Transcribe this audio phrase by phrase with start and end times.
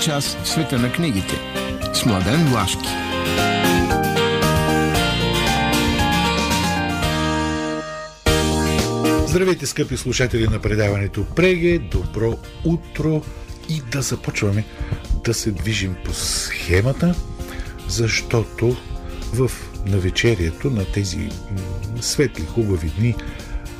[0.00, 1.34] Час в света на книгите.
[1.94, 2.88] С Младен Влашки.
[9.26, 11.78] Здравейте, скъпи слушатели на предаването Преге.
[11.78, 13.22] Добро утро
[13.68, 14.64] и да започваме
[15.24, 17.14] да се движим по схемата,
[17.88, 18.76] защото
[19.32, 19.50] в
[19.86, 21.28] навечерието на тези
[22.00, 23.14] светли, хубави дни,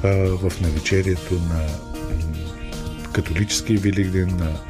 [0.03, 1.67] в навечерието на
[3.13, 4.61] католическия великден, на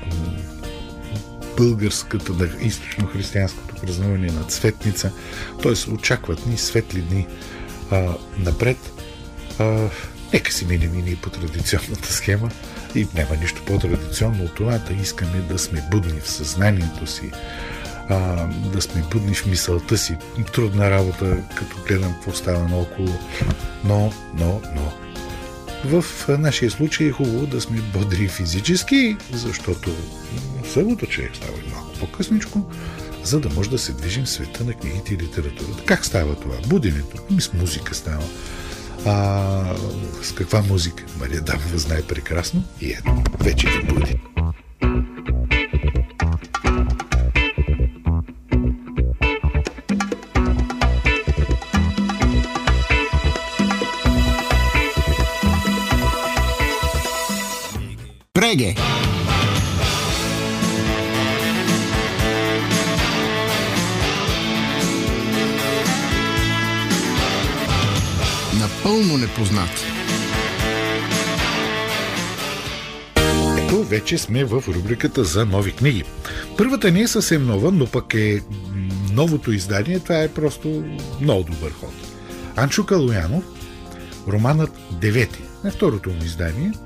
[1.59, 5.13] българската, на източно-християнското празнуване на Цветница.
[5.63, 5.91] Т.е.
[5.91, 7.27] очакват ни светли дни
[7.91, 8.77] а, напред.
[9.59, 9.89] А,
[10.33, 12.51] нека си минем и ние по традиционната схема.
[12.95, 17.31] И няма нищо по-традиционно от това да искаме да сме будни в съзнанието си,
[18.09, 20.17] а, да сме будни в мисълта си.
[20.53, 23.19] Трудна работа, като гледам какво става наоколо.
[23.85, 24.93] Но, но, но,
[25.85, 26.05] в
[26.39, 29.91] нашия случай е хубаво да сме бодри физически, защото
[30.73, 32.71] събота човек става малко по-късничко,
[33.25, 35.85] за да може да се движим в света на книгите и литературата.
[35.85, 36.55] Как става това?
[36.67, 37.17] Буденето.
[37.31, 38.25] Ми с музика става.
[39.07, 39.75] А,
[40.23, 41.05] с каква музика?
[41.19, 42.65] Мария Дамова знае прекрасно.
[42.81, 44.17] И ето, вече ви буди.
[58.49, 58.75] Преге.
[68.61, 69.69] Напълно непознат.
[73.59, 76.05] Ето, вече сме в рубриката за нови книги.
[76.59, 78.41] Първата не е съвсем нова, но пък е
[79.13, 80.01] новото издание.
[80.01, 80.85] Това е просто
[81.21, 81.95] много добър ход.
[82.57, 83.45] Анчо Калоянов,
[84.29, 84.71] романът
[85.01, 86.73] Девети, е второто му издание–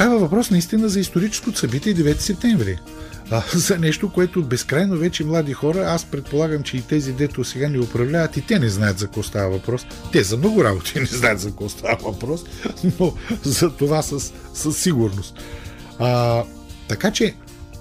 [0.00, 2.78] Става въпрос наистина за историческото събитие 9 септември.
[3.30, 7.68] А, за нещо, което безкрайно вече млади хора, аз предполагам, че и тези, дето сега
[7.68, 9.86] ни управляват, и те не знаят за какво става въпрос.
[10.12, 12.44] Те за много работи не знаят за какво става въпрос,
[13.00, 15.34] но за това със, със сигурност.
[15.98, 16.42] А,
[16.88, 17.34] така че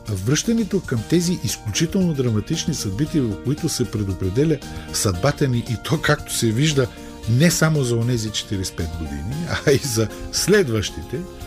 [0.10, 4.58] връщането към тези изключително драматични събития, в които се предопределя
[4.94, 6.88] съдбата ни и то, както се вижда,
[7.30, 11.20] не само за онези 45 години, а и за следващите–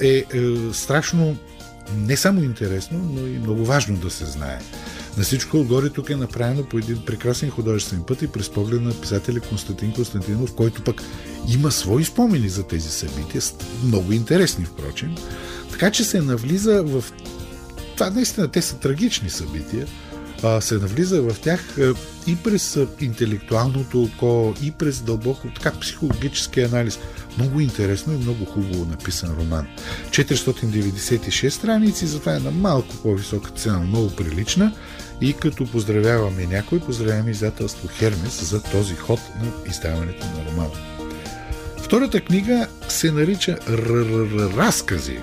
[0.00, 0.24] е, е
[0.72, 1.36] страшно
[1.96, 4.58] не само интересно, но и много важно да се знае.
[5.16, 9.00] На всичко отгоре тук е направено по един прекрасен художествен път и през поглед на
[9.00, 11.02] писателя Константин Константинов, който пък
[11.48, 13.42] има свои спомени за тези събития,
[13.84, 15.14] много интересни впрочем.
[15.70, 17.04] Така че се навлиза в...
[17.94, 19.86] Това наистина, те са трагични събития,
[20.60, 21.76] се навлиза в тях
[22.26, 26.98] и през интелектуалното око, и през дълбоко така психологически анализ.
[27.38, 29.66] Много интересно и много хубаво написан роман.
[30.10, 34.72] 496 страници, затова е на малко по-висока цена, много прилична.
[35.20, 40.74] И като поздравяваме някой, поздравяваме издателство Хермес за този ход на издаването на романа.
[41.82, 43.58] Втората книга се нарича
[44.56, 45.18] Разкази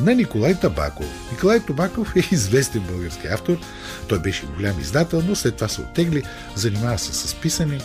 [0.00, 1.06] на Николай Табаков.
[1.32, 3.56] Николай Табаков е известен български автор.
[4.10, 6.22] Той беше голям издател, но след това се оттегли,
[6.54, 7.78] занимава се с писане.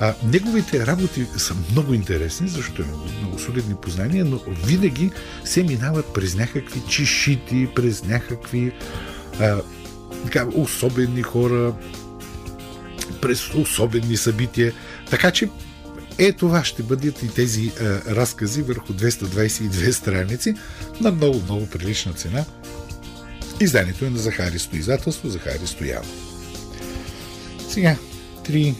[0.00, 5.10] А, неговите работи са много интересни, защото има много солидни познания, но винаги
[5.44, 8.72] се минават през някакви чешити, през някакви
[9.40, 9.60] а,
[10.24, 11.74] така, особени хора,
[13.20, 14.72] през особени събития.
[15.10, 15.48] Така че
[16.18, 17.84] е, това ще бъдат и тези а,
[18.14, 20.54] разкази върху 222 страници
[21.00, 22.44] на много, много прилична цена.
[23.62, 26.02] Изданието е на Захари Стоизателство, Захари Стоян.
[27.68, 27.96] Сега,
[28.44, 28.74] три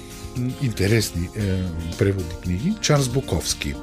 [0.63, 1.63] интересни е,
[1.99, 2.75] преводни книги.
[2.81, 3.75] Чарлз Буковски.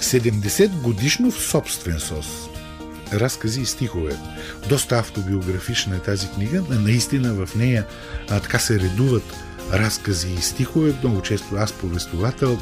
[0.00, 2.26] 70 годишно в собствен сос.
[3.12, 4.16] Разкази и стихове.
[4.68, 6.62] Доста автобиографична е тази книга.
[6.70, 7.86] Наистина в нея
[8.30, 9.34] а, така се редуват
[9.72, 10.94] разкази и стихове.
[11.02, 12.58] Много често аз повествовател.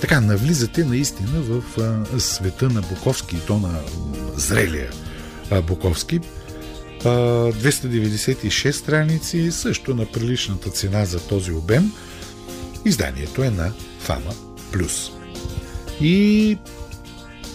[0.00, 3.80] Така, навлизате наистина в а, света на Буковски и то на
[4.36, 4.90] зрелия
[5.66, 6.20] Буковски.
[7.04, 11.92] 296 страници, също на приличната цена за този обем.
[12.84, 14.34] Изданието е на Фама
[14.72, 15.10] Плюс.
[16.00, 16.58] И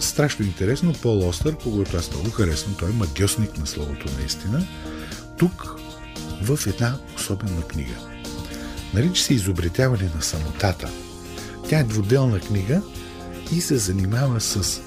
[0.00, 4.66] страшно интересно, Пол Остър, когато аз много харесвам, той е магиосник на словото наистина,
[5.38, 5.80] тук
[6.42, 7.94] в една особена книга.
[8.94, 10.88] Нарича се Изобретяване на самотата.
[11.68, 12.82] Тя е двуделна книга
[13.52, 14.80] и се занимава с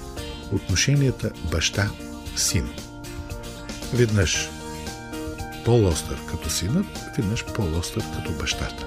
[0.52, 2.89] отношенията баща-син.
[3.94, 4.50] Веднъж
[5.64, 8.86] по-остър като синът, веднъж по-остър като бащата.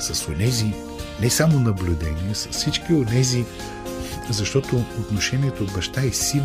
[0.00, 0.72] С онези
[1.20, 3.44] не само наблюдения, с всички онези
[4.30, 6.42] защото отношението баща и син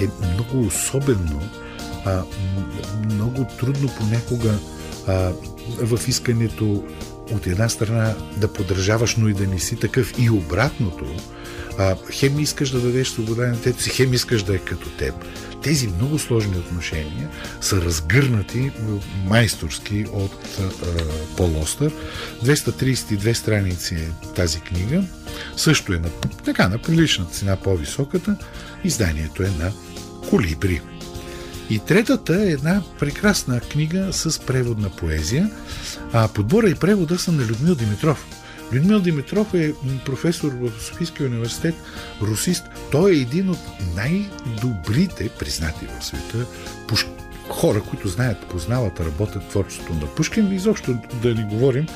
[0.00, 1.42] е много особено,
[2.04, 2.22] а,
[3.04, 4.58] много трудно понякога
[5.06, 5.32] а,
[5.82, 6.84] в искането
[7.32, 11.04] от една страна да поддържаваш, но и да не си такъв и обратното.
[11.78, 15.14] А, хем искаш да дадеш свобода на детето си, хем искаш да е като теб.
[15.66, 17.28] Тези много сложни отношения
[17.60, 18.70] са разгърнати
[19.24, 20.70] майсторски от а,
[21.36, 21.92] Пол Остър.
[22.44, 25.04] 232 страници е тази книга.
[25.56, 26.08] Също е на,
[26.44, 28.36] така, на прилична цена по-високата.
[28.84, 29.72] Изданието е на
[30.30, 30.80] Колибри.
[31.70, 35.50] И третата е една прекрасна книга с преводна поезия.
[36.12, 38.26] А подбора и превода са на Людмил Димитров.
[38.72, 39.74] Людмил Димитров е
[40.04, 41.74] професор в Софийския университет,
[42.22, 42.64] русист.
[42.92, 43.58] Той е един от
[43.94, 46.46] най-добрите, признати в света,
[46.88, 47.06] пуш...
[47.48, 50.52] хора, които знаят, познават, работят творчеството на Пушкин.
[50.52, 51.86] Изобщо да ни говорим,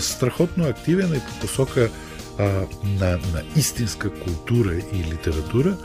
[0.00, 1.90] страхотно активен е по посока
[2.38, 2.44] а,
[2.84, 5.76] на, на истинска култура и литература.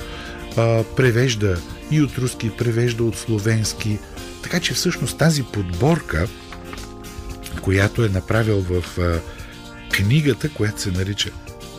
[0.58, 1.58] А, превежда
[1.92, 4.00] и от руски, превежда от словенски.
[4.44, 6.28] Така че всъщност тази подборка,
[7.62, 9.20] която е направил в а,
[9.94, 11.30] книгата, която се нарича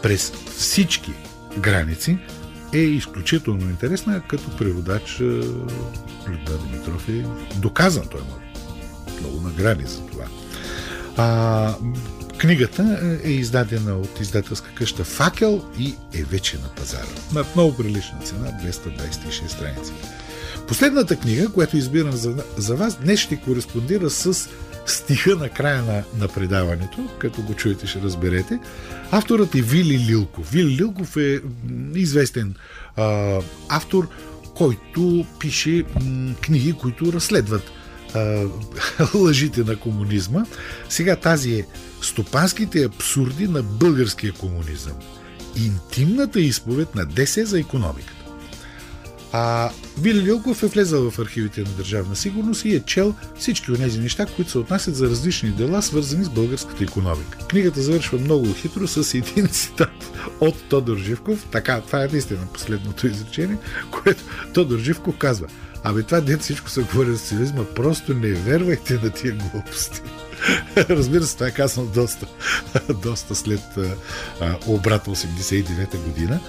[0.02, 1.12] През всички
[1.58, 2.18] граници,
[2.72, 7.24] е изключително интересна, като преводач Людмил Димитров е
[7.58, 8.04] доказан.
[8.10, 8.40] Той има
[9.20, 10.24] много награди за това.
[11.16, 11.74] А,
[12.38, 17.06] книгата е издадена от издателска къща Факел и е вече на пазара.
[17.34, 19.92] На много прилична цена, 226 страници.
[20.68, 24.48] Последната книга, която избирам за, за вас, днес ще кореспондира с
[24.86, 28.58] стиха на края на, на предаването, като го чуете ще разберете.
[29.10, 30.50] Авторът е Вили Лилков.
[30.50, 31.40] Вили Лилков е
[31.94, 32.54] известен
[32.96, 33.38] а,
[33.68, 34.08] автор,
[34.54, 37.70] който пише м, книги, които разследват
[38.14, 38.44] а,
[39.14, 40.44] лъжите на комунизма.
[40.88, 41.66] Сега тази е
[42.02, 44.94] Стопанските абсурди на българския комунизъм.
[45.56, 48.19] Интимната изповед на ДС за економиката.
[49.32, 53.78] А Вили Лилков е влезъл в архивите на Държавна сигурност и е чел всички от
[53.78, 57.38] тези неща, които се отнасят за различни дела, свързани с българската економика.
[57.48, 61.46] Книгата завършва много хитро с един цитат от Тодор Живков.
[61.50, 63.56] Така, това е наистина последното изречение,
[63.90, 64.22] което
[64.54, 65.46] Тодор Живков казва.
[65.84, 70.00] Абе, това дет всичко се говори за социализма, просто не вервайте на тия глупости.
[70.76, 72.26] Разбира се, това е казано доста,
[73.02, 73.62] доста след
[74.40, 76.40] а, обрата 89-та година,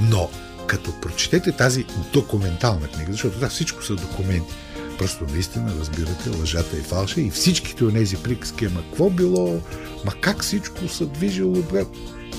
[0.00, 0.30] но
[0.70, 4.52] като прочетете тази документална книга, защото да, всичко са документи,
[4.98, 9.60] просто наистина разбирате лъжата и фалша и всичките от тези приказки, ама какво било,
[10.04, 11.64] ма как всичко се движило,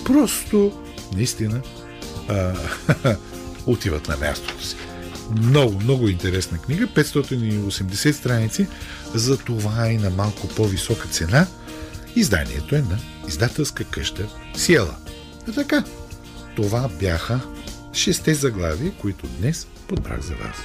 [0.06, 0.84] просто
[1.16, 1.62] наистина
[2.30, 2.54] а,
[3.66, 4.76] отиват на мястото си.
[5.32, 8.68] Много, много интересна книга, 580 страници,
[9.14, 11.48] за това и на малко по-висока цена.
[12.16, 12.98] Изданието е на
[13.28, 14.96] издателска къща Сиела.
[15.50, 15.84] И така,
[16.56, 17.40] това бяха
[17.94, 20.58] шесте заглави, които днес подбрах за вас.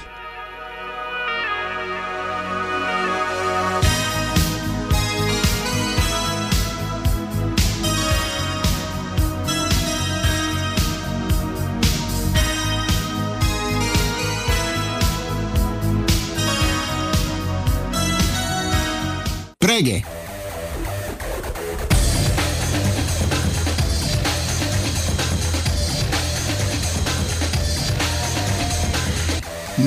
[19.59, 20.16] Преге!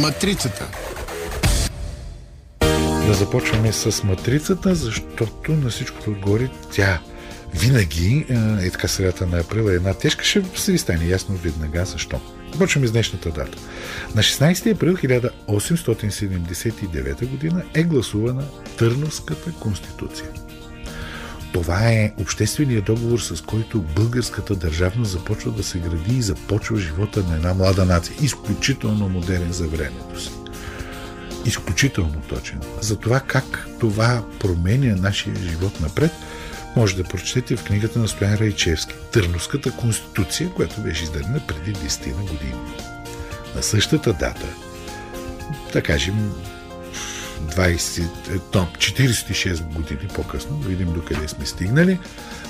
[0.00, 0.68] Матрицата.
[3.06, 7.00] Да започваме с матрицата, защото на всичкото отгоре тя
[7.54, 8.26] винаги
[8.62, 12.20] е така средата на април е една тежка, ще се ви стане ясно веднага защо.
[12.52, 13.58] Започваме с днешната дата.
[14.14, 18.44] На 16 април 1879 година е гласувана
[18.78, 20.28] Търновската конституция.
[21.52, 27.22] Това е общественият договор, с който българската държавност започва да се гради и започва живота
[27.28, 28.16] на една млада нация.
[28.22, 30.30] Изключително модерен за времето си.
[31.46, 32.60] Изключително точен.
[32.80, 36.10] За това как това променя нашия живот напред,
[36.76, 42.06] може да прочетете в книгата на Стоян Райчевски „Търновската конституция, която беше издадена преди 10
[42.06, 42.54] на години.
[43.56, 44.46] На същата дата,
[45.72, 46.32] да кажем,
[47.40, 48.08] 20,
[48.56, 51.98] 46 години по-късно, да видим докъде сме стигнали,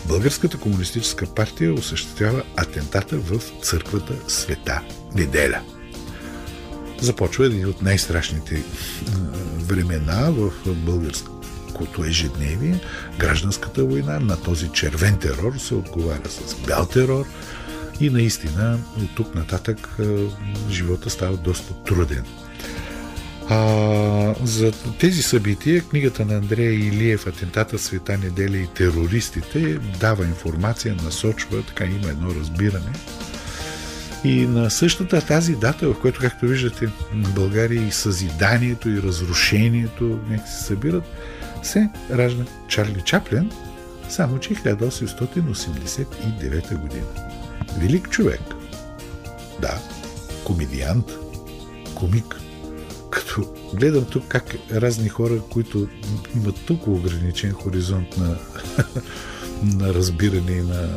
[0.08, 4.80] Българската комунистическа партия осъществява атентата в църквата Света
[5.14, 5.60] Неделя.
[7.00, 8.62] Започва един от най-страшните
[9.58, 12.80] времена в българското ежедневие,
[13.18, 14.20] гражданската война.
[14.20, 17.26] На този червен терор се отговаря с бял терор
[18.00, 19.96] и наистина от тук нататък
[20.70, 22.24] живота става доста труден.
[23.52, 30.96] А, за тези събития книгата на Андрея Илиев Атентата Света неделя и терористите дава информация,
[31.04, 32.92] насочва, така има едно разбиране
[34.24, 40.18] И на същата тази дата, в която, както виждате, в България и съзиданието, и разрушението
[40.28, 41.04] нека се събират,
[41.62, 43.50] се ражда Чарли Чаплин,
[44.08, 47.06] само че 1889 година.
[47.78, 48.40] Велик човек.
[49.60, 49.78] Да,
[50.44, 51.06] комедиант,
[51.94, 52.40] комик.
[53.10, 55.88] Като гледам тук как разни хора, които
[56.36, 58.36] имат толкова ограничен хоризонт на,
[59.62, 60.88] на разбиране и на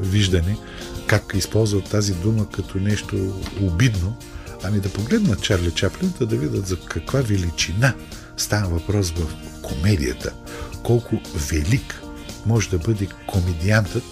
[0.00, 0.58] виждане,
[1.06, 4.16] как използват тази дума като нещо обидно,
[4.64, 7.94] ами да погледнат Чарли Чаплин, да видят за каква величина
[8.36, 10.32] става въпрос в комедията.
[10.82, 12.02] Колко велик
[12.46, 14.04] може да бъде комедиантът,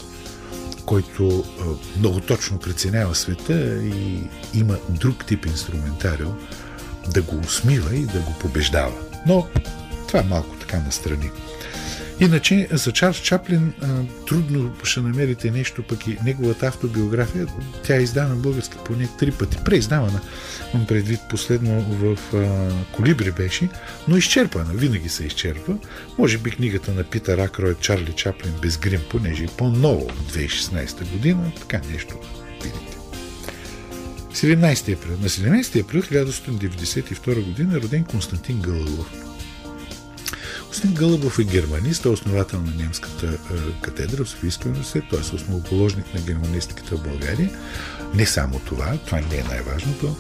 [0.87, 1.45] който
[1.99, 4.23] много точно преценява света и
[4.55, 6.39] има друг тип инструментариум
[7.09, 8.93] да го усмива и да го побеждава.
[9.27, 9.47] Но
[10.09, 11.31] това е малко така настрани.
[12.21, 13.73] Иначе за Чарлз Чаплин
[14.27, 17.47] трудно ще намерите нещо, пък и неговата автобиография,
[17.85, 19.59] тя е издана български поне три пъти.
[19.65, 20.21] Преиздавана,
[20.75, 23.69] имам предвид последно в а, Колибри беше,
[24.09, 25.77] но изчерпана, винаги се изчерпва.
[26.19, 31.13] Може би книгата на Питър Акрой Чарли Чаплин без грим, понеже е по-ново от 2016
[31.13, 32.19] година, така нещо
[32.63, 33.00] видите.
[34.33, 35.17] 17 април.
[35.21, 39.31] На 17 април 1992 година е роден Константин Гълъбов.
[40.65, 45.35] Константин Гълъбов е германист, е основател на немската е, катедра в Софийския университет, т.е.
[45.35, 47.51] основоположник на германистиката в България.
[48.15, 50.17] Не само това, това не е най-важното,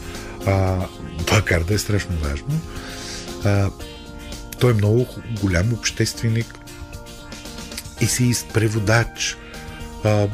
[0.46, 0.86] а,
[1.32, 2.60] макар да е страшно важно.
[3.44, 3.70] А,
[4.60, 5.06] той е много
[5.40, 6.54] голям общественик,
[8.00, 9.36] есеист, преводач,
[10.04, 10.28] а,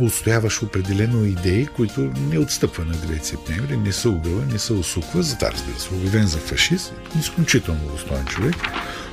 [0.00, 5.22] устояваш определено идеи, които не отстъпва на 9 септември, не се угъва, не се усуква,
[5.22, 8.54] за това разбира се, обявен за фашист, изключително достоен човек.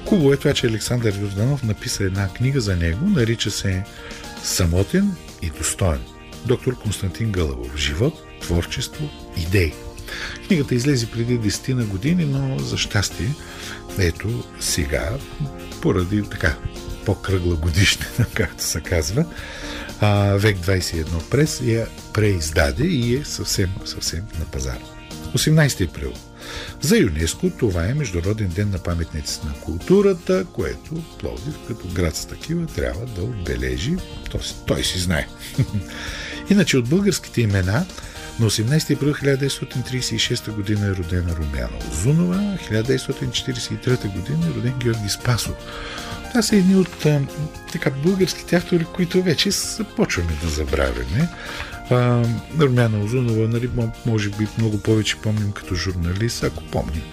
[0.06, 3.84] Хубаво е това, че Александър Юрданов написа една книга за него, нарича се
[4.44, 6.00] Самотен и достоен.
[6.46, 7.78] Доктор Константин Гълъбов.
[7.78, 9.74] Живот, творчество, идеи.
[10.48, 13.30] Книгата излезе преди 10 на години, но за щастие,
[14.00, 15.10] ето сега,
[15.82, 16.56] поради така
[17.06, 19.26] по-кръгла годишнина, както се казва,
[20.02, 24.80] а, век 21 прес я преиздаде и е съвсем, съвсем на пазара.
[25.36, 26.14] 18 април.
[26.82, 32.26] За ЮНЕСКО това е Международен ден на паметниците на културата, което Пловдив като град с
[32.26, 33.96] такива трябва да отбележи.
[34.32, 35.28] Той, той си знае.
[36.50, 37.86] Иначе от българските имена
[38.40, 40.86] на 18 април 1936 г.
[40.86, 44.48] е родена Румяна Озунова, 1943 г.
[44.48, 45.56] е роден Георги Спасов.
[46.30, 47.22] Това са едни от а,
[47.72, 51.30] така, българските автори, които вече започваме да забравяме.
[51.90, 52.24] А,
[52.60, 53.70] Румяна Озунова, нали,
[54.06, 57.04] може би много повече помним като журналист, ако помним.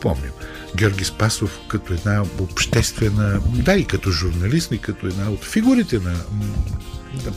[0.00, 0.30] Помним.
[0.76, 6.14] Георги Спасов като една обществена, да и като журналист, и като една от фигурите на,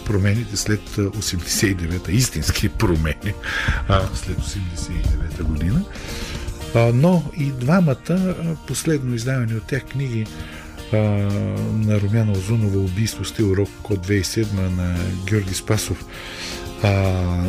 [0.06, 3.34] промените след 89-та, истински промени
[3.88, 5.86] а, след 89-та година.
[6.76, 8.36] А, но и двамата,
[8.68, 10.26] последно издавани от тях книги,
[10.94, 10.98] а,
[11.74, 16.06] на Румяна Озунова убийство стил рок код 2007 на Георги Спасов
[16.84, 16.90] а,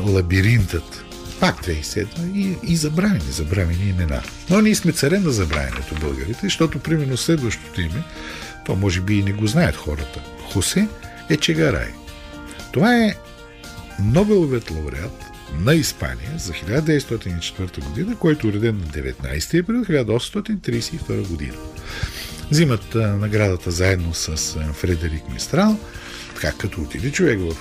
[0.06, 1.04] Лабиринтът
[1.40, 4.22] пак 2007 и, и забравени, забравени имена.
[4.50, 8.02] Но ние сме царе на забравянето българите, защото примерно следващото име,
[8.66, 10.20] то може би и не го знаят хората,
[10.52, 10.88] Хосе
[11.30, 12.05] Ечегарай.
[12.76, 13.14] Това е
[14.02, 15.24] Нобеловият лауреат
[15.60, 21.54] на Испания за 1904 година, който е уреден на 19 април 1832 година
[22.50, 24.36] взимат наградата заедно с
[24.72, 25.78] Фредерик Мистрал.
[26.34, 27.56] Така като отиде човек в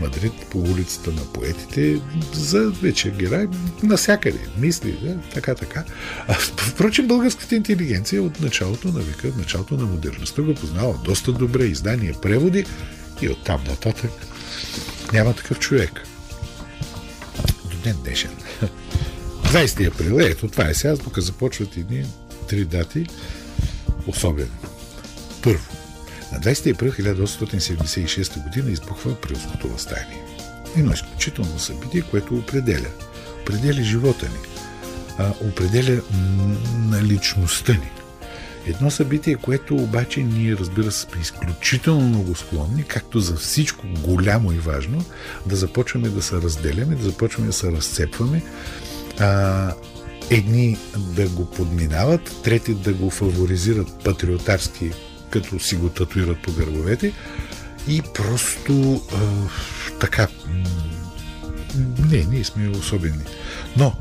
[0.00, 2.00] Мадрид по улицата на поетите
[2.32, 3.48] за вече герой
[3.82, 5.84] насякъде, мисли, да, така, така.
[6.28, 11.32] А, впрочем, българската интелигенция от началото на века, от началото на модерността го познава доста
[11.32, 12.64] добре, издания, преводи
[13.24, 14.10] и оттам нататък
[15.12, 16.06] няма такъв човек.
[17.64, 18.30] До ден днешен.
[19.44, 22.06] 20 април, ето това е сега, тук започват едни
[22.48, 23.06] три дати
[24.06, 24.50] особен.
[25.42, 25.72] Първо,
[26.32, 28.70] на 20 април 1876 г.
[28.70, 30.22] избухва Априлското възстание.
[30.76, 32.90] Едно изключително събитие, което определя.
[33.42, 34.38] Определя живота ни.
[35.18, 36.00] А, определя
[36.74, 37.90] на личността ни.
[38.66, 44.52] Едно събитие, което обаче ние, разбира се, сме изключително много склонни, както за всичко голямо
[44.52, 45.04] и важно,
[45.46, 48.42] да започваме да се разделяме, да започваме да се разцепваме,
[49.20, 49.72] а,
[50.30, 54.90] едни да го подминават, трети да го фаворизират патриотарски,
[55.30, 57.12] като си го татуират по гърбовете.
[57.88, 59.18] И просто а,
[60.00, 60.28] така
[62.10, 63.24] не, ние сме особени.
[63.76, 63.92] Но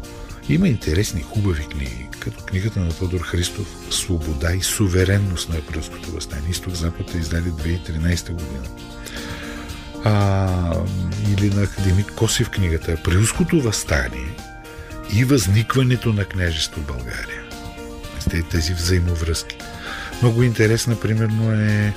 [0.49, 6.49] има интересни, хубави книги, като книгата на Тодор Христов Свобода и суверенност на априлското възстание.
[6.49, 8.67] Изток-Запад е издали 2013 година.
[10.03, 10.75] а,
[11.29, 14.35] или на академик Косев книгата Априлското възстание
[15.13, 17.43] и възникването на княжество в България.
[18.51, 19.57] Тези взаимовръзки.
[20.21, 21.93] Много интересна, примерно, е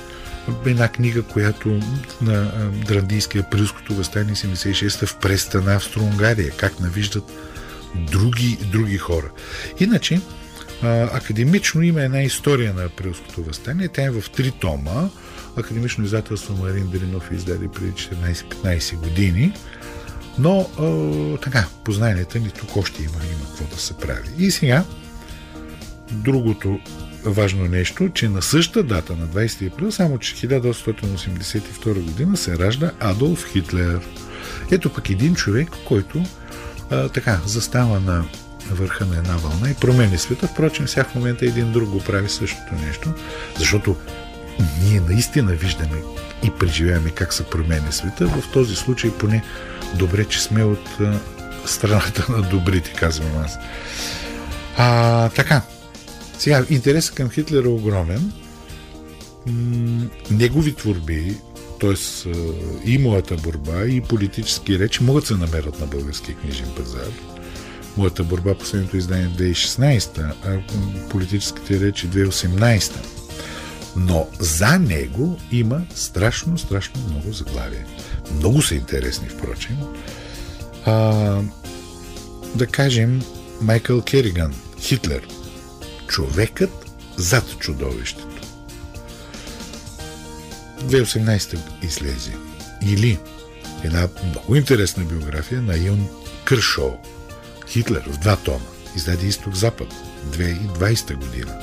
[0.65, 1.79] една книга, която
[2.21, 2.51] на
[2.87, 7.31] Драндийския априлското възстание 76 в престана Австро-Унгария, как навиждат
[7.97, 9.31] други, други хора.
[9.79, 10.21] Иначе,
[10.83, 13.87] академично има една история на априлското възстание.
[13.87, 15.09] Тя е в три тома.
[15.57, 19.53] Академично издателство Марин Дринов издаде преди 14-15 години.
[20.39, 24.29] Но а, така, познанията ни тук още има, има какво да се прави.
[24.37, 24.83] И сега,
[26.11, 26.79] другото
[27.25, 32.91] важно нещо, че на същата дата, на 20 април, само че 1882 година се ражда
[32.99, 33.99] Адолф Хитлер.
[34.71, 36.23] Ето пък един човек, който
[36.89, 38.25] а, така застава на
[38.71, 40.47] върха на една вълна и промени света.
[40.47, 43.13] Впрочем, всяк момент един друг го прави същото нещо,
[43.57, 43.95] защото
[44.83, 46.01] ние наистина виждаме
[46.43, 48.27] и преживяваме как се променя света.
[48.27, 49.43] В този случай поне
[49.95, 51.19] добре, че сме от а,
[51.65, 53.57] страната на добрите, казвам аз.
[54.77, 55.61] А, така,
[56.37, 58.31] сега, интересът към Хитлер е огромен.
[60.31, 61.37] Негови творби,
[61.79, 62.29] т.е.
[62.85, 67.11] и моята борба, и политически речи могат да се намерят на българския книжен пазар.
[67.97, 70.59] Моята борба, последното издание 2016, а
[71.09, 72.91] политическите речи 2018.
[73.95, 77.85] Но за него има страшно, страшно много заглавия.
[78.35, 79.77] Много са интересни, впрочем.
[80.85, 81.41] А,
[82.55, 83.21] да кажем,
[83.61, 85.27] Майкъл Кериган, Хитлер–
[86.07, 86.69] Човекът
[87.17, 88.36] зад чудовището.
[90.83, 92.31] 2018 излезе.
[92.85, 93.19] Или
[93.83, 96.07] една много интересна биография на Йон
[96.45, 96.91] Кършоу.
[97.67, 98.65] Хитлер в два тома.
[98.95, 99.93] Издаде Изток-Запад.
[100.31, 101.59] 2020 година.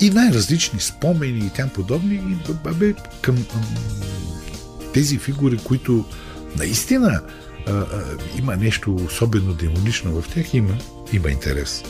[0.00, 3.46] И най-различни спомени и тям подобни и бабе, към
[4.94, 6.04] тези фигури, които
[6.56, 7.20] наистина
[7.66, 7.86] а, а,
[8.38, 10.78] има нещо особено демонично в тях, има,
[11.12, 11.82] има интерес.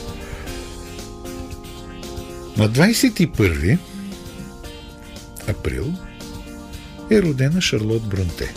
[2.56, 3.78] На 21
[5.48, 5.92] април
[7.10, 8.54] е родена Шарлот Бронте.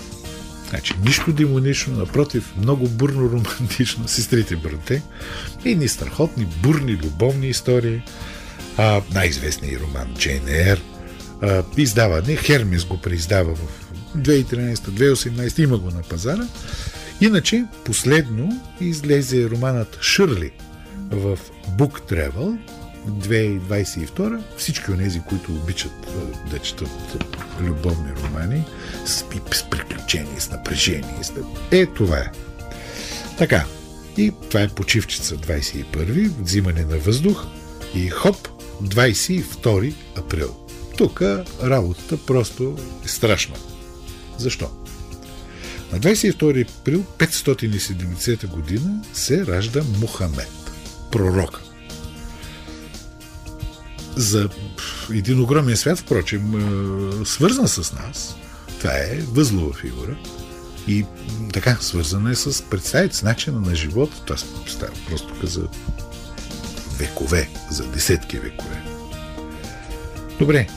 [0.69, 4.07] Значи, нищо демонично, напротив, много бурно романтично.
[4.07, 5.01] Сестрите Бронте.
[5.65, 8.01] Едни страхотни, бурни, любовни истории.
[8.77, 10.81] А, най-известният роман Джейн Ейр.
[11.77, 13.59] Издаване, Хермес го преиздава в
[14.17, 16.47] 2013-2018, има го на пазара.
[17.21, 20.51] Иначе, последно излезе романът Шърли
[21.11, 21.37] в
[21.77, 22.57] Book Travel,
[23.09, 26.07] 2022 всички от тези, които обичат
[26.51, 26.89] да четат
[27.61, 28.63] любовни романи
[29.05, 31.23] с, с приключения, с напрежение.
[31.23, 31.33] С...
[31.71, 32.31] Е, това е.
[33.37, 33.65] Така.
[34.17, 37.45] И това е почивчица 21 взимане на въздух
[37.95, 38.47] и хоп,
[38.83, 40.55] 22 април.
[40.97, 41.21] Тук
[41.63, 43.55] работата просто е страшна.
[44.37, 44.71] Защо?
[45.91, 50.71] На 22 април 570 година се ражда Мухамед,
[51.11, 51.72] пророка
[54.15, 54.49] за
[55.13, 56.54] един огромен свят, впрочем,
[57.26, 58.36] свързан с нас.
[58.80, 60.17] Това е възлова фигура.
[60.88, 61.06] И
[61.54, 64.21] така, свързана е с представите, с начина на живота.
[64.26, 65.67] Това става просто за
[66.97, 68.82] векове, за десетки векове.
[70.39, 70.67] Добре,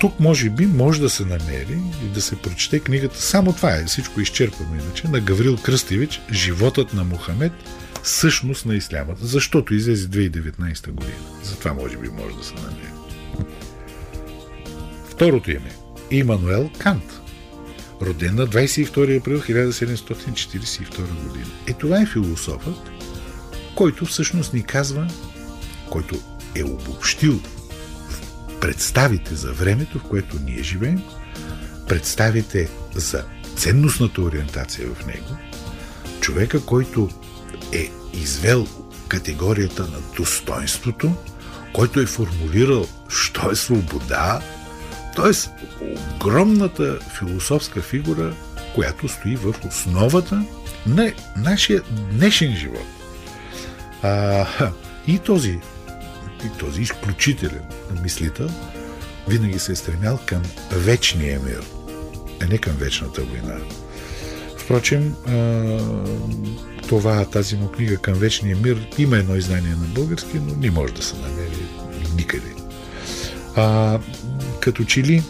[0.00, 3.22] тук може би може да се намери и да се прочете книгата.
[3.22, 7.52] Само това е, всичко изчерпано иначе, на Гаврил Кръстевич «Животът на Мухамед»,
[8.08, 11.18] същност на ислямата, защото излезе 2019 година.
[11.42, 12.88] Затова може би може да се намери.
[15.10, 15.70] Второто име–
[16.10, 17.20] Имануел Кант,
[18.02, 21.46] роден на 22 април 1742 година.
[21.66, 22.76] Е това е философът,
[23.76, 25.08] който всъщност ни казва,
[25.90, 26.16] който
[26.54, 27.40] е обобщил
[28.60, 31.02] представите за времето, в което ние живеем,
[31.88, 33.24] представите за
[33.56, 35.36] ценностната ориентация в него,
[36.20, 37.10] човека, който
[37.72, 38.66] е извел
[39.08, 41.12] категорията на достоинството,
[41.72, 44.40] който е формулирал, що е свобода,
[45.16, 45.32] т.е.
[46.14, 48.34] огромната философска фигура,
[48.74, 50.44] която стои в основата
[50.86, 52.86] на нашия днешен живот.
[54.02, 54.46] А,
[55.06, 55.60] и този,
[56.44, 57.62] и този изключителен
[58.02, 58.48] мислител
[59.28, 61.62] винаги се е стремял към вечния мир,
[62.42, 63.56] а не към вечната война.
[64.58, 65.14] Впрочем,
[66.88, 70.94] това, тази му книга към вечния мир има едно издание на български, но не може
[70.94, 71.66] да се намери
[72.16, 72.54] никъде.
[73.56, 73.98] А,
[74.60, 75.22] като че ли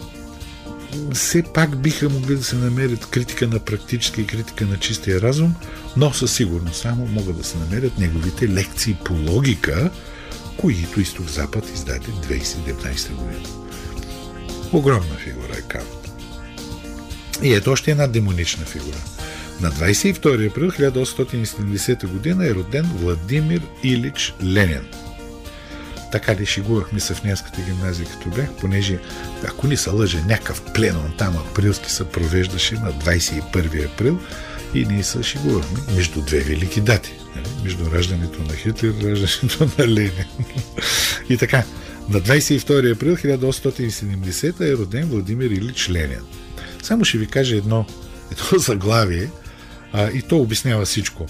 [1.14, 5.54] все пак биха могли да се намерят критика на практически и критика на чистия разум,
[5.96, 9.90] но със сигурност само могат да се намерят неговите лекции по логика,
[10.56, 13.48] които Изток-Запад издаде 2017 година.
[14.72, 16.10] Огромна фигура е Кант.
[17.42, 18.96] И ето още една демонична фигура.
[19.60, 24.86] На 22 април 1870 година е роден Владимир Илич Ленин.
[26.12, 28.98] Така ли шегувахме се в Невската гимназия, като бях, понеже,
[29.48, 34.18] ако ни се лъже, някакъв пленон там априлски се провеждаше на 21 април
[34.74, 37.12] и ние се шегувахме между две велики дати.
[37.36, 37.46] Нали?
[37.64, 40.24] Между раждането на Хитлер и раждането на Ленин.
[41.28, 41.62] и така,
[42.08, 46.20] на 22 април 1870 е роден Владимир Илич Ленин.
[46.82, 47.86] Само ще ви кажа едно,
[48.32, 49.30] едно заглавие,
[49.92, 51.26] а, и то обяснява всичко.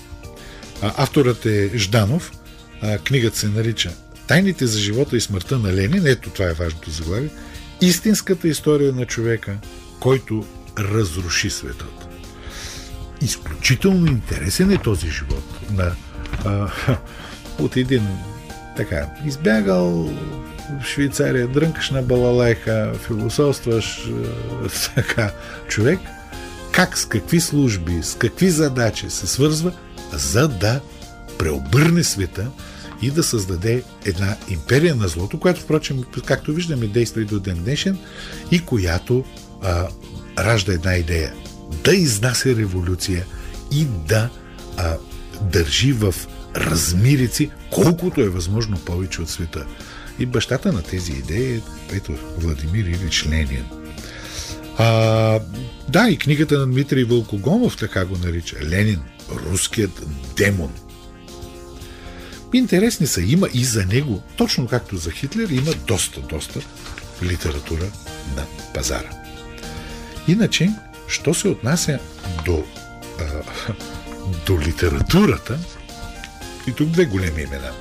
[0.82, 2.32] А, авторът е Жданов,
[2.82, 3.90] а, книгата се нарича
[4.26, 7.28] Тайните за живота и смъртта на Ленин, ето това е важното заглавие,
[7.80, 9.56] истинската история на човека,
[10.00, 10.46] който
[10.78, 12.08] разруши светът.
[13.22, 15.92] Изключително интересен е този живот на,
[16.44, 16.70] а,
[17.58, 18.08] от един
[18.76, 20.14] така, избягал
[20.80, 24.10] в Швейцария, дрънкаш на балалайка, философстваш
[24.94, 25.32] така
[25.68, 26.00] човек,
[26.76, 29.72] как, с какви служби, с какви задачи се свързва,
[30.12, 30.80] за да
[31.38, 32.50] преобърне света
[33.02, 37.58] и да създаде една империя на злото, която, впрочем, както виждаме, действа и до ден
[37.64, 37.98] днешен
[38.50, 39.24] и която
[39.62, 39.88] а,
[40.38, 41.32] ражда една идея
[41.84, 43.26] да изнася революция
[43.72, 44.30] и да
[44.76, 44.96] а,
[45.40, 46.14] държи в
[46.56, 49.66] размирици колкото е възможно повече от света.
[50.18, 51.60] И бащата на тези идеи е
[51.92, 53.64] ето, Владимир Илич Ленин.
[54.78, 55.40] А,
[55.88, 58.56] да, и книгата на Дмитрий Вълкогонов така го нарича.
[58.62, 60.02] Ленин, руският
[60.36, 60.72] демон–
[62.56, 63.22] Интересни са.
[63.22, 66.60] Има и за него, точно както за Хитлер, има доста, доста
[67.22, 67.86] литература
[68.36, 68.44] на
[68.74, 69.10] пазара.
[70.28, 70.70] Иначе,
[71.08, 71.98] що се отнася
[72.44, 72.64] до,
[73.20, 73.42] а,
[74.46, 75.58] до литературата,
[76.66, 77.72] и тук две големи имена.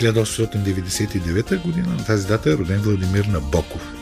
[0.00, 3.93] 1899 година на тази дата е роден Владимир Набоков.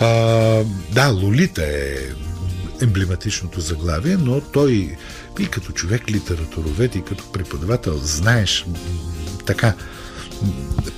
[0.00, 1.96] А, да, Лолита е
[2.82, 4.96] емблематичното заглавие, но той
[5.40, 8.66] и като човек литературовед и като преподавател знаеш
[9.46, 9.74] така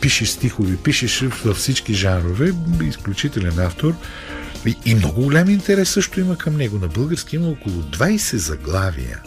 [0.00, 3.94] пишеш стихови, пишеш във всички жанрове, изключителен автор
[4.66, 6.78] и, и много голям интерес също има към него.
[6.78, 9.22] На български има около 20 заглавия.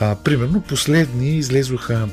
[0.00, 2.08] А, примерно последни излезоха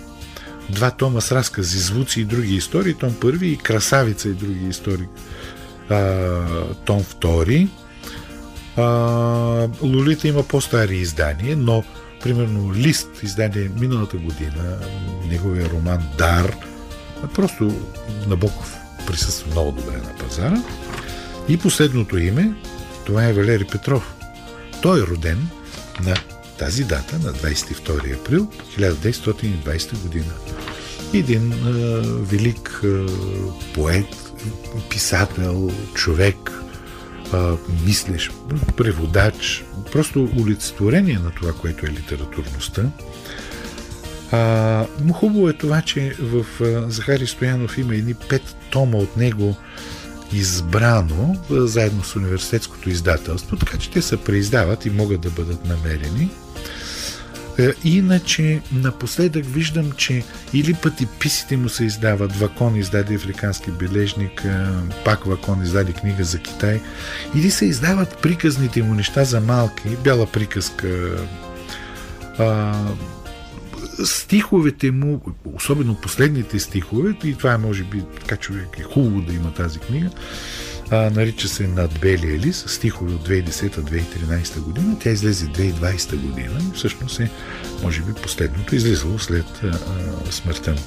[0.69, 5.07] два тома с разкази, звуци и други истории, том първи и Красавица и други истории,
[6.85, 7.67] том втори.
[8.77, 8.83] А,
[9.81, 11.83] Лолита има по-стари издания, но
[12.25, 14.77] Примерно Лист издаде миналата година
[15.29, 16.55] неговия роман Дар.
[17.35, 17.71] Просто
[18.27, 18.75] Набоков
[19.07, 20.61] присъства много добре на пазара.
[21.47, 22.53] И последното име,
[23.05, 24.15] това е Валери Петров.
[24.81, 25.47] Той е роден
[26.03, 26.15] на
[26.59, 30.33] тази дата, на 22 април 1920 година.
[31.13, 31.69] Един а,
[32.05, 33.05] велик а,
[33.73, 34.24] поет,
[34.89, 36.51] писател, човек,
[37.33, 37.55] а,
[37.85, 38.31] мислиш,
[38.77, 42.83] преводач, просто олицетворение на това, което е литературността.
[44.31, 49.17] А, но хубаво е това, че в а, Захари Стоянов има едни пет тома от
[49.17, 49.55] него
[50.33, 55.65] избрано, а, заедно с университетското издателство, така че те се преиздават и могат да бъдат
[55.65, 56.29] намерени.
[57.59, 62.35] Е, иначе, напоследък виждам, че или пъти писите му се издават.
[62.35, 64.65] Вакон издаде африкански бележник, е,
[65.05, 66.81] пак Вакон издаде книга за Китай,
[67.35, 71.17] или се издават приказните му неща за малки, бяла приказка,
[72.39, 72.73] а,
[74.05, 75.21] стиховете му,
[75.53, 79.79] особено последните стихове, и това е може би така човек е хубаво да има тази
[79.79, 80.09] книга,
[80.91, 84.97] а, нарича се Над белия лист, стихове от 2010-2013 година.
[84.99, 86.61] Тя излезе 2020 година.
[86.75, 87.29] Всъщност е,
[87.83, 90.79] може би, последното излизало след а, смъртта му.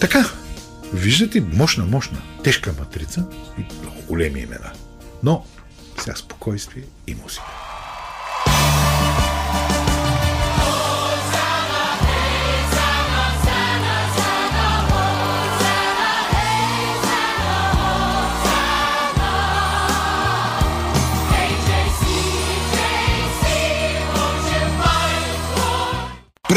[0.00, 0.30] Така,
[0.92, 3.24] виждате, мощна, мощна, тежка матрица
[3.58, 4.72] и много големи имена.
[5.22, 5.44] Но
[5.98, 7.65] сега спокойствие и музика.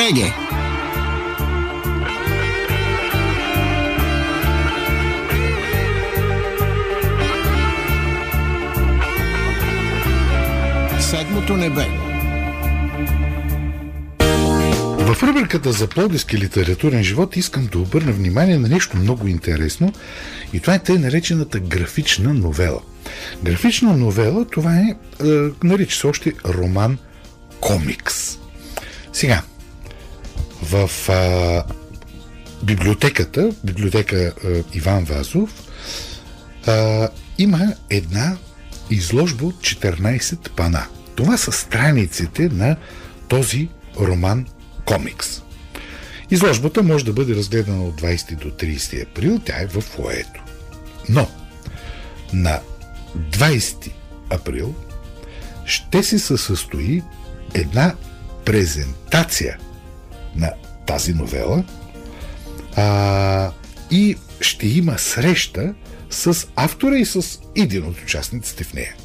[0.10, 0.34] Преге!
[11.00, 11.86] Седмото небе
[15.00, 19.94] В рубриката за плодиски литературен живот искам да обърна внимание на нещо много интересно
[20.54, 22.82] и това е тъй наречената графична новела.
[23.44, 24.96] Графична новела, това е, е
[25.64, 26.98] нарича се още роман
[27.62, 28.40] комикс.
[29.14, 29.42] Сега,
[30.70, 31.64] в а,
[32.64, 35.54] библиотеката, библиотека а, Иван Вазов,
[36.68, 38.38] а, има една
[38.90, 40.86] изложба от 14 пана.
[41.16, 42.76] Това са страниците на
[43.28, 44.46] този роман
[44.86, 45.42] комикс.
[46.32, 50.44] Изложбата може да бъде разгледана от 20 до 30 април, тя е в фоето.
[51.10, 51.28] Но
[52.34, 52.60] на
[53.18, 53.92] 20
[54.30, 54.76] април
[55.66, 57.04] ще се състои
[57.54, 57.96] една
[58.46, 59.58] презентация
[60.36, 60.54] на
[60.88, 61.64] тази новела
[62.76, 63.52] а,
[63.92, 65.74] и ще има среща
[66.10, 68.96] с автора и с един от участниците в нея.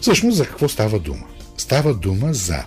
[0.00, 1.24] Всъщност за какво става дума?
[1.56, 2.64] Става дума за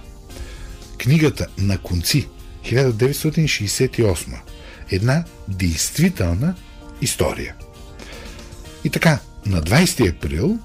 [0.98, 2.28] книгата на конци
[2.64, 4.40] 1968.
[4.92, 6.56] Една действителна
[7.02, 7.56] история.
[8.84, 10.60] И така, на 20 април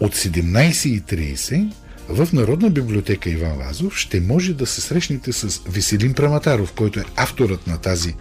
[0.00, 1.72] от 17.30
[2.12, 7.04] в Народна библиотека Иван Вазов ще може да се срещнете с Веселин Праматаров, който е
[7.16, 8.14] авторът на тази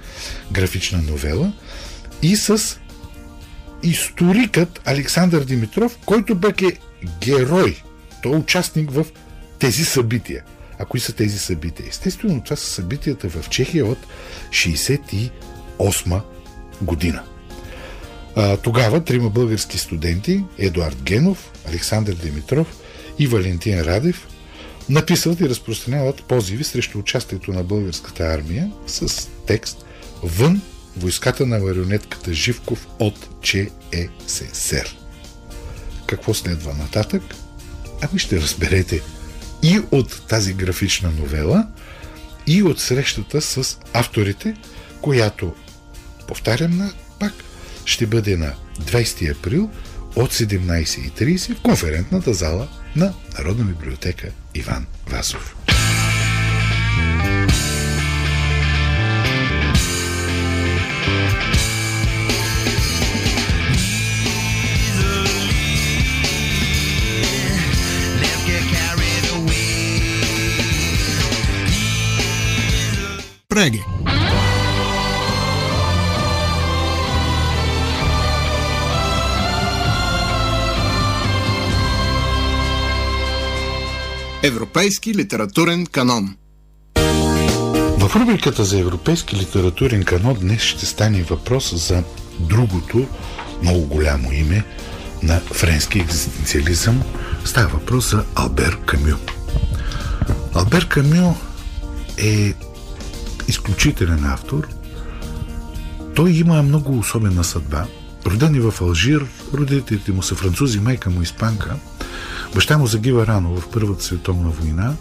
[0.52, 1.54] графична новела,
[2.22, 2.80] и с
[3.84, 6.78] историкът Александър Димитров, който пък е
[7.22, 7.82] герой.
[8.24, 9.06] Той е участник в
[9.60, 10.44] тези събития.
[10.80, 11.86] А кои са тези събития?
[11.90, 14.00] Естествено, това са събитията в Чехия от
[14.50, 16.22] 68
[16.82, 17.24] година.
[18.36, 22.81] А, тогава трима български студенти, Едуард Генов, Александър Димитров
[23.22, 24.28] и Валентин Радев,
[24.90, 29.86] написват и разпространяват позиви срещу участието на българската армия с текст
[30.24, 30.62] Вън
[30.98, 34.86] войската на марионетката Живков от ЧЕССР.
[36.08, 37.24] Какво следва нататък?
[38.02, 39.02] Ами ще разберете
[39.64, 41.68] и от тази графична новела,
[42.48, 44.56] и от срещата с авторите,
[45.02, 45.54] която,
[46.28, 47.34] повтарям на пак,
[47.86, 49.70] ще бъде на 20 април
[50.16, 55.56] от 17.30 в конферентната зала на Народна библиотека Иван Васов.
[73.50, 73.82] Преги.
[84.44, 86.36] Европейски литературен канон
[88.00, 92.04] В рубриката за европейски литературен канон днес ще стане въпрос за
[92.40, 93.08] другото
[93.62, 94.66] много голямо име
[95.24, 97.04] на френски екзистенциализъм.
[97.46, 99.16] Става въпрос за Албер Камю.
[100.54, 101.36] Албер Камю
[102.18, 102.54] е
[103.48, 104.68] изключителен автор.
[106.16, 107.86] Той има много особена съдба.
[108.26, 111.76] Роден е в Алжир, родителите му са французи, майка му испанка.
[112.56, 114.94] Баща му загива рано в Първата световна война.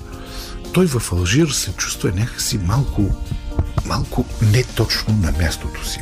[0.73, 3.03] Той в Алжир се чувства някакси малко,
[3.87, 6.01] малко не точно на мястото си.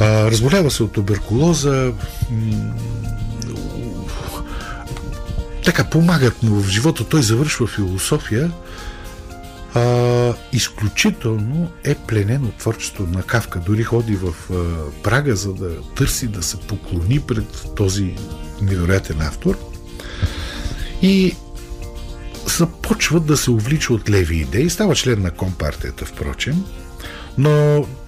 [0.00, 1.92] Разболява се от туберкулоза.
[5.64, 7.04] Така, помагат му в живота.
[7.04, 8.52] Той завършва философия
[9.74, 13.60] а, изключително е пленен от творчеството на Кавка.
[13.66, 14.54] Дори ходи в а,
[15.02, 18.16] Прага, за да търси да се поклони пред този
[18.62, 19.67] невероятен автор.
[21.02, 21.34] И
[22.58, 24.70] започва да се увлича от леви идеи.
[24.70, 26.64] Става член на компартията, впрочем.
[27.38, 27.50] Но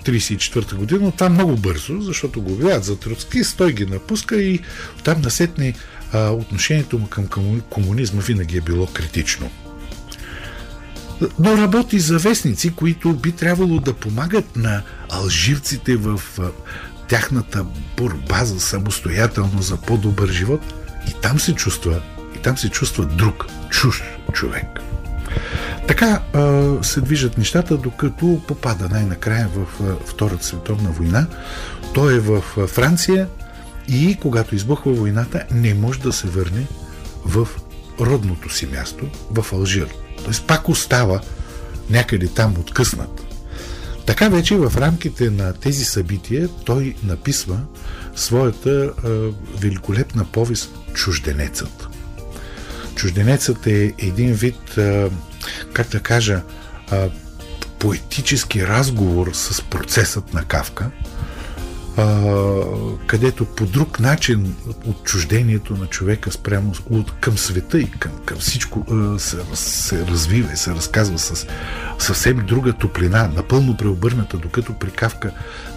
[0.05, 4.61] 34-та година, там много бързо, защото го обявяват за троцки, той ги напуска и
[5.05, 5.75] там насетне
[6.13, 7.27] а, отношението му към
[7.71, 9.51] комунизма винаги е било критично
[11.39, 16.21] но работи за вестници, които би трябвало да помагат на алжирците в
[17.09, 20.61] тяхната борба за самостоятелно, за по-добър живот.
[21.09, 22.03] И там се чувства,
[22.43, 24.67] там се чувства друг, чужд човек.
[25.89, 29.67] Така а, се движат нещата, докато попада най-накрая в
[30.07, 31.27] Втората световна война.
[31.95, 33.29] Той е в Франция
[33.89, 36.67] и когато избухва войната, не може да се върне
[37.25, 37.49] в
[38.01, 39.87] родното си място, в Алжир.
[40.25, 40.47] Т.е.
[40.47, 41.21] пак остава
[41.91, 43.23] някъде там откъснат.
[44.07, 47.61] Така вече в рамките на тези събития той написва
[48.17, 49.09] своята а,
[49.61, 51.89] великолепна повест Чужденецът.
[53.01, 54.79] Чужденецът е един вид,
[55.73, 56.43] как да кажа,
[57.79, 60.91] поетически разговор с процесът на Кавка–
[63.07, 68.87] където по друг начин отчуждението на човека спрямо от, към света и към, към всичко
[69.19, 71.47] се, се развива и се разказва с
[71.99, 75.33] съвсем друга топлина, напълно преобърната, докато при Кавка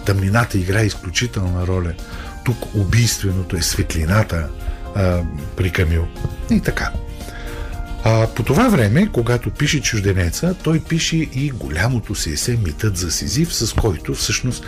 [0.06, 1.92] тъмнината играе изключителна роля.
[2.44, 4.48] Тук убийственото е светлината
[4.94, 5.22] а,
[5.56, 6.06] при Камил.
[6.50, 6.90] И така.
[8.06, 13.10] А, по това време, когато пише Чужденеца, той пише и голямото си есе Митът за
[13.10, 14.64] Сизив, с който всъщност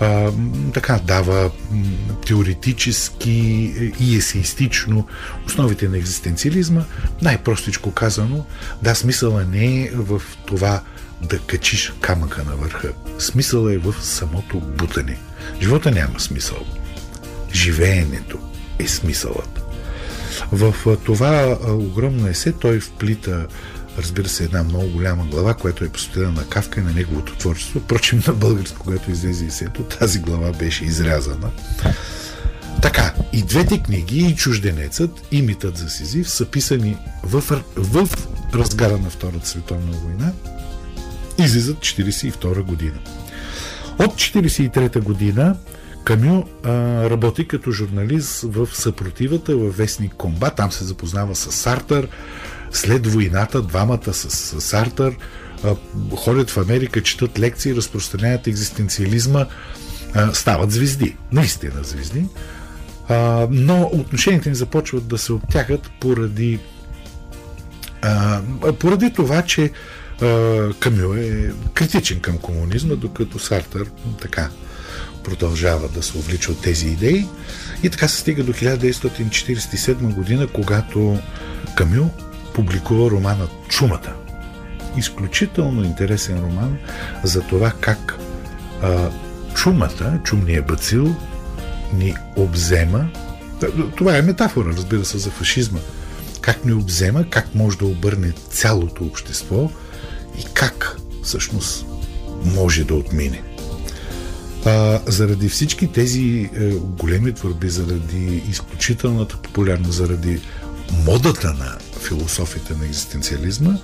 [0.00, 0.32] а,
[0.74, 1.50] така дава
[2.26, 3.30] теоретически
[4.00, 5.06] и есеистично
[5.46, 6.84] основите на екзистенциализма.
[7.22, 8.46] Най-простичко казано,
[8.82, 10.82] да, смисъла не е в това
[11.22, 12.92] да качиш камъка на върха.
[13.18, 15.18] Смисъла е в самото бутане.
[15.62, 16.58] Живота няма смисъл.
[17.52, 18.38] Живеенето
[18.78, 19.65] е смисълът.
[20.52, 23.46] В това огромно есе той вплита
[23.98, 27.80] разбира се, една много голяма глава, която е посветена на Кавка и на неговото творчество.
[27.80, 31.50] Впрочем, на българско, когато излезе есето, тази глава беше изрязана.
[32.82, 38.08] Така, и двете книги, и Чужденецът, и Митът за Сизив, са писани в, в
[38.54, 40.32] разгара на Втората световна война,
[41.38, 42.98] излизат 1942 година.
[43.98, 45.56] От 1943 година
[46.06, 46.70] Камю а,
[47.10, 50.56] работи като журналист в съпротивата във вестник Комбат.
[50.56, 52.08] Там се запознава с Сартър.
[52.70, 55.16] След войната двамата с, с Сартър
[55.64, 55.74] а,
[56.16, 59.46] ходят в Америка, четат лекции, разпространяват екзистенциализма,
[60.14, 61.16] а, стават звезди.
[61.32, 62.24] Наистина звезди.
[63.08, 66.58] А, но отношенията им започват да се обтягат поради
[68.02, 68.40] а,
[68.78, 69.70] поради това, че
[70.80, 73.90] Камю е критичен към комунизма, докато Сартър
[74.20, 74.50] така
[75.26, 77.26] продължава да се увлича от тези идеи.
[77.82, 81.18] И така се стига до 1947 година, когато
[81.76, 82.10] Камю
[82.54, 84.14] публикува романа Чумата.
[84.96, 86.78] Изключително интересен роман
[87.24, 88.18] за това как
[88.82, 89.10] а,
[89.54, 91.14] чумата, чумния бацил,
[91.94, 93.08] ни обзема.
[93.96, 95.78] Това е метафора, разбира се, за фашизма.
[96.40, 99.70] Как ни обзема, как може да обърне цялото общество–
[100.38, 101.86] и как всъщност
[102.44, 103.42] може да отмине.
[104.66, 110.40] А, заради всички тези е, големи творби, заради изключителната популярност, заради
[111.04, 113.78] модата на философията на екзистенциализма,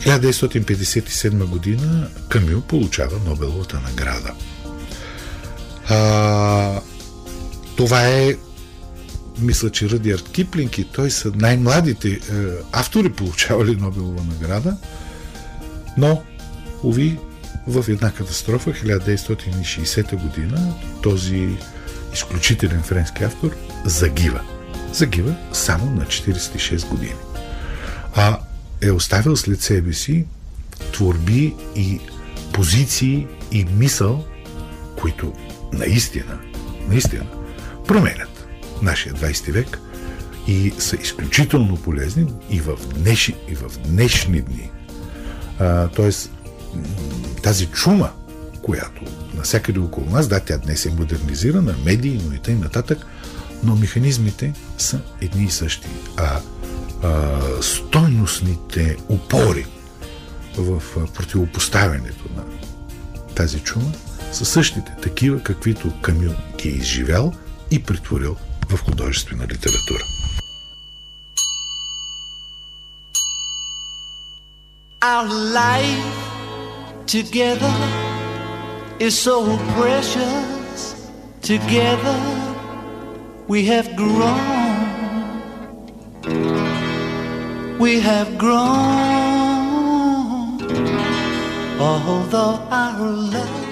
[0.00, 4.32] 1957 година Камил получава Нобеловата награда.
[5.88, 6.80] А,
[7.76, 8.36] това е
[9.38, 12.18] мисля, че Радиард Киплинг и той са най-младите е,
[12.72, 14.76] автори получавали Нобелова награда–
[15.96, 16.22] но,
[16.82, 17.18] уви,
[17.66, 21.48] в една катастрофа 1960 година този
[22.12, 24.40] изключителен френски автор загива.
[24.92, 27.14] Загива само на 46 години.
[28.14, 28.38] А
[28.82, 30.26] е оставил след себе си
[30.92, 32.00] творби и
[32.52, 34.24] позиции и мисъл,
[34.96, 35.32] които
[35.72, 36.38] наистина,
[36.88, 37.26] наистина
[37.86, 38.46] променят
[38.82, 39.78] нашия 20 век
[40.46, 44.70] и са изключително полезни и в, днешни, и в днешни дни
[45.96, 46.30] тоест,
[47.42, 48.10] тази чума,
[48.62, 49.02] която
[49.34, 53.06] навсякъде около нас, да, тя днес е модернизирана, медии, но и тъй нататък,
[53.62, 55.88] но механизмите са едни и същи.
[56.16, 56.40] А,
[57.02, 59.66] а стойностните опори
[60.56, 60.82] в
[61.14, 62.44] противопоставянето на
[63.34, 63.92] тази чума
[64.32, 67.32] са същите, такива каквито Камил ги е изживял
[67.70, 68.36] и притворил
[68.68, 70.04] в художествена литература.
[75.00, 75.28] Our
[75.60, 76.33] life
[77.05, 77.73] together
[78.99, 81.09] is so precious.
[81.41, 82.19] Together
[83.47, 84.89] we have grown.
[87.79, 88.59] We have grown.
[91.79, 92.99] Although our
[93.33, 93.65] love.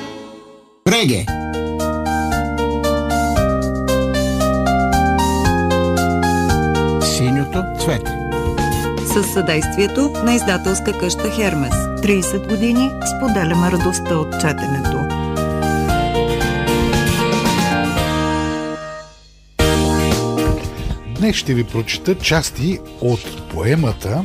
[0.86, 1.26] Reggae.
[7.02, 8.21] Синьото цвете.
[9.15, 11.75] С съдействието на издателска къща Хермес.
[11.75, 14.99] 30 години споделяме радостта от четенето.
[21.19, 24.25] Днес ще ви прочита части от поемата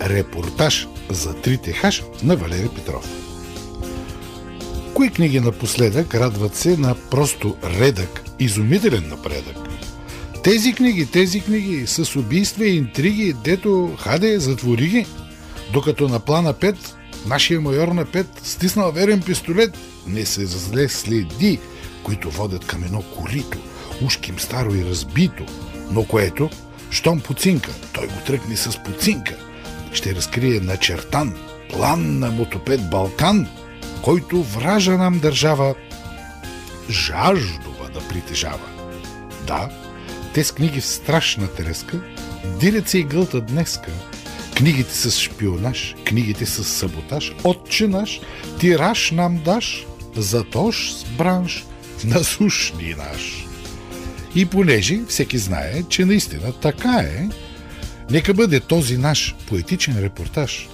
[0.00, 3.08] Репортаж за трите хаш на Валери Петров.
[4.94, 9.56] Кои книги напоследък радват се на просто редък, изумителен напредък?
[10.44, 15.06] Тези книги, тези книги с убийства и интриги, дето хаде, затвори ги.
[15.72, 16.76] Докато на плана 5,
[17.26, 21.58] нашия майор на 5, стиснал верен пистолет, не се зле следи,
[22.02, 23.58] които водят към едно корито,
[24.04, 25.44] ушким старо и разбито,
[25.90, 26.50] но което,
[26.90, 29.36] щом поцинка, той го тръгне с поцинка,
[29.92, 31.34] ще разкрие начертан
[31.72, 33.46] план на мотопед Балкан,
[34.02, 35.74] който вража нам държава
[36.90, 38.68] жаждова да притежава.
[39.46, 39.68] Да,
[40.34, 42.00] те с книги в страшна треска,
[42.60, 43.90] дирят се и гълта днеска.
[44.56, 48.20] Книгите с шпионаж, книгите с саботаж, отче наш,
[48.60, 51.64] тираж нам даш, затош с бранш,
[52.04, 53.46] насушни наш.
[54.34, 57.28] И понеже всеки знае, че наистина така е,
[58.10, 60.68] нека бъде този наш поетичен репортаж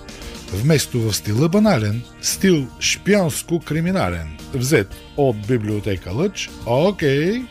[0.53, 6.51] вместо в стила банален, стил шпионско-криминален, взет от библиотека Лъч.
[6.67, 7.47] Окей, okay.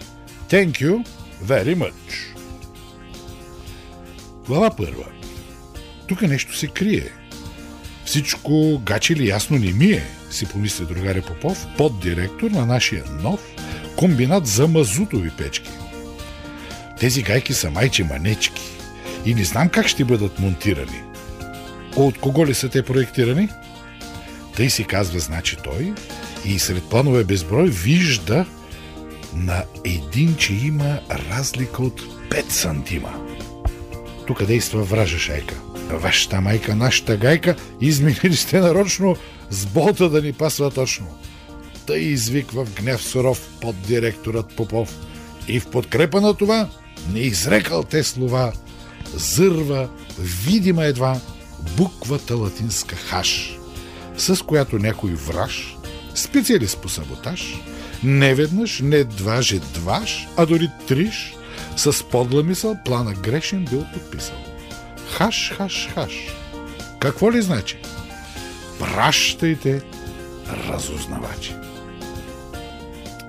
[0.49, 1.03] thank you
[1.45, 2.35] very much.
[4.47, 5.05] Глава първа.
[6.07, 7.09] Тук нещо се крие.
[8.05, 13.39] Всичко гачи ли ясно не ми е, си помисля другаря Попов, поддиректор на нашия нов
[13.97, 15.71] комбинат за мазутови печки.
[16.99, 18.61] Тези гайки са майче манечки
[19.25, 21.01] и не знам как ще бъдат монтирани.
[21.95, 23.49] От кого ли са те проектирани?
[24.55, 25.93] Тъй си казва, значи той,
[26.45, 28.45] и сред планове безброй вижда
[29.37, 33.13] на един, че има разлика от 5 сантима.
[34.27, 35.55] Тук действа вража шайка.
[35.89, 39.15] Вашата майка, нашата гайка, изменили сте нарочно
[39.49, 41.07] с болта да ни пасва точно.
[41.85, 44.97] Тъй извиква в гнев суров под директорът Попов.
[45.47, 46.69] И в подкрепа на това
[47.13, 48.53] не изрекал те слова,
[49.13, 51.19] зърва, видима едва,
[51.77, 53.57] буквата латинска хаш,
[54.17, 55.77] с която някой враж,
[56.15, 57.61] специалист по саботаж,
[58.03, 61.35] не веднъж, не дваже дваш, а дори триш,
[61.75, 64.37] с подла мисъл плана грешен бил подписал.
[65.11, 66.11] Хаш, хаш, хаш.
[66.99, 67.77] Какво ли значи?
[68.79, 69.81] Пращайте
[70.69, 71.53] разузнавачи.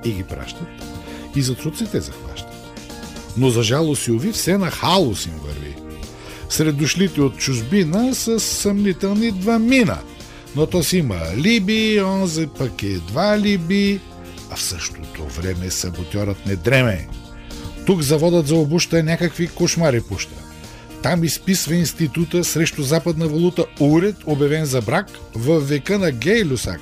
[0.04, 0.68] И ги пращат,
[1.36, 2.48] и за труците захващат.
[3.36, 5.74] Но за жалост и уви все на халус им върви.
[6.48, 9.98] Сред дошлите от чужбина с съмнителни два мина.
[10.56, 14.00] Но то си има либи, онзе пък е два либи,
[14.58, 17.08] в същото време саботьорът не дреме.
[17.86, 20.34] Тук заводът за обуща някакви кошмари пуща.
[21.02, 26.80] Там изписва института срещу западна валута уред, обявен за брак, в века на гей люсак.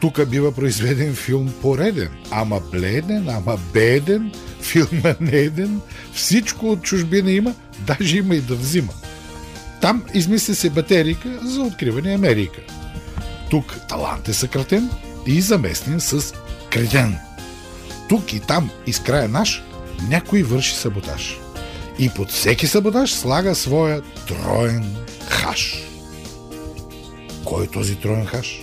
[0.00, 5.80] Тук бива произведен филм пореден, ама бледен, ама беден, филма неден,
[6.14, 7.54] всичко от чужбина има,
[7.86, 8.92] даже има и да взима.
[9.80, 12.60] Там измисля се батерика за откриване Америка.
[13.50, 14.90] Тук талант е съкратен
[15.26, 16.34] и заместен с
[16.70, 17.18] креден.
[18.08, 19.62] Тук и там, из края наш,
[20.08, 21.40] някой върши саботаж.
[21.98, 24.96] И под всеки саботаж слага своя троен
[25.28, 25.82] хаш.
[27.44, 28.62] Кой е този троен хаш?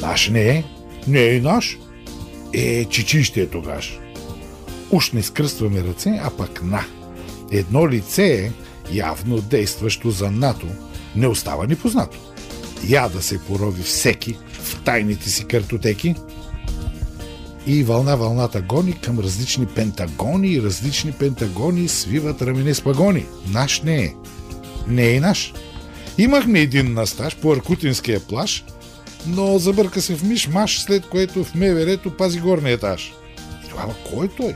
[0.00, 0.64] Наш не е.
[1.06, 1.78] Не е наш.
[2.52, 3.98] Е, чичи ще е тогаш.
[4.90, 6.84] Уж не скръстваме ръце, а пък на.
[7.52, 8.52] Едно лице е,
[8.92, 10.66] явно действащо за НАТО,
[11.16, 12.18] не остава ни познато.
[12.88, 16.14] Я да се порови всеки в тайните си картотеки–
[17.66, 23.26] и вълна вълната гони към различни пентагони и различни пентагони свиват рамене с пагони.
[23.48, 24.14] Наш не е.
[24.88, 25.54] Не е наш.
[26.18, 28.64] Имахме един настаж по Аркутинския плаш,
[29.26, 33.12] но забърка се в миш-маш, след което в Меверето пази горния етаж.
[33.66, 34.54] И тогава кой е той?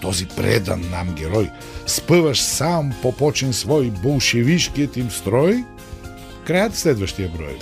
[0.00, 1.50] Този предан нам герой.
[1.86, 5.64] Спъваш сам попочен свой болшевишкият им строй?
[6.46, 7.58] Краят следващия брой.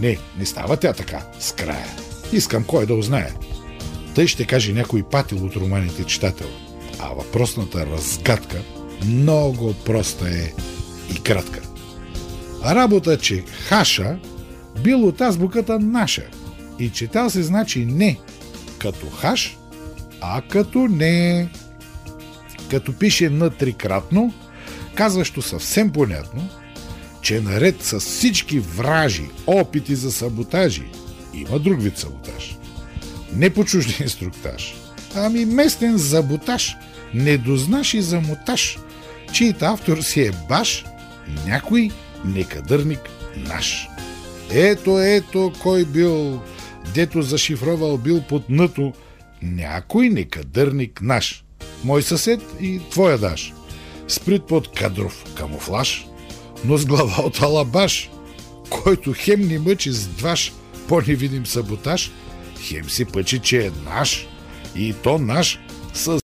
[0.00, 1.86] Не, не става тя така, с края.
[2.32, 3.32] Искам кой да узнае.
[4.14, 6.48] Тъй ще каже някой патил от романите читател.
[6.98, 8.62] А въпросната разгадка
[9.04, 10.52] много проста е
[11.14, 11.60] и кратка.
[12.64, 14.16] Работа, че хаша
[14.82, 16.22] бил от азбуката наша
[16.78, 18.18] и читал се значи не
[18.78, 19.56] като хаш,
[20.20, 21.48] а като не.
[22.70, 24.34] Като пише на трикратно,
[24.94, 26.48] казващо съвсем понятно,
[27.22, 30.84] че наред с всички вражи, опити за саботажи
[31.34, 32.56] има друг вид саботаж.
[33.32, 34.74] Не по чужди инструктаж,
[35.14, 36.76] ами местен заботаж,
[37.14, 38.78] недознаш и замоташ,
[39.32, 40.84] чието автор си е баш
[41.46, 41.90] някой
[42.24, 43.00] некадърник
[43.36, 43.88] наш.
[44.50, 46.42] Ето, ето, кой бил,
[46.94, 48.92] дето зашифровал бил под нъто,
[49.42, 51.44] някой некадърник наш.
[51.84, 53.52] Мой съсед и твоя даш.
[54.08, 56.06] Сприт под кадров камуфлаж,
[56.64, 58.10] но с глава от алабаш,
[58.70, 60.52] който хем ни мъчи с дваш,
[60.88, 62.10] по-невидим саботаж,
[62.60, 64.26] хем си пъчи, че е наш.
[64.76, 65.58] И то наш
[65.94, 66.20] с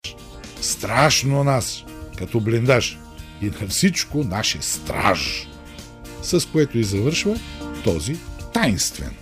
[0.61, 1.83] страшно нас,
[2.17, 2.97] като блиндаж.
[3.41, 5.47] И на всичко наше страж,
[6.21, 7.35] с което и завършва
[7.83, 8.15] този
[8.53, 9.15] тайнствен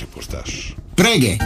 [0.00, 0.76] репортаж.
[0.96, 1.38] Преге!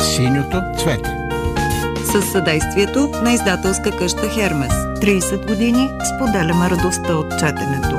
[0.00, 1.21] Синьото цвете
[2.12, 4.72] с съдействието на издателска къща Хермес.
[4.72, 7.96] 30 години споделяме радостта от четенето.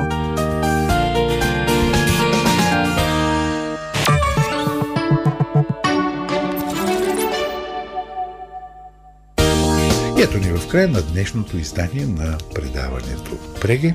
[10.22, 13.94] Ето ни в края на днешното издание на предаването Преге.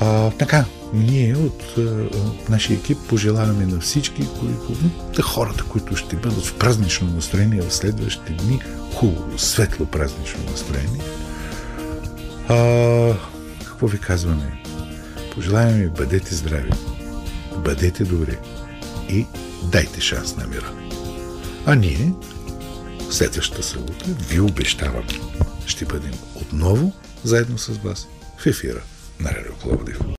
[0.00, 1.76] А, така, ние от,
[2.14, 4.72] от нашия екип пожелаваме на всички, които,
[5.16, 8.60] да хората, които ще бъдат в празнично настроение в следващите дни,
[8.94, 11.00] хубаво, светло празнично настроение.
[12.48, 13.14] А,
[13.64, 14.62] какво ви казваме?
[15.34, 16.70] Пожелаваме бъдете здрави,
[17.56, 18.36] бъдете добри
[19.08, 19.26] и
[19.72, 20.72] дайте шанс на мира.
[21.66, 22.12] А ние,
[23.10, 25.20] следващата събота, ви обещаваме,
[25.66, 26.92] ще бъдем отново
[27.24, 28.08] заедно с вас
[28.38, 28.82] в ефира
[29.20, 29.98] на Радио Пловдив.